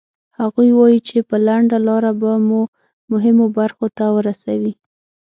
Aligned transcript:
هغوی 0.39 0.69
وایي 0.79 0.99
چې 1.07 1.17
په 1.29 1.35
لنډه 1.47 1.77
لاره 1.87 2.11
به 2.21 2.31
مو 2.47 2.61
مهمو 3.11 3.45
برخو 3.57 3.85
ته 3.97 4.05
ورسوي. 4.15 4.73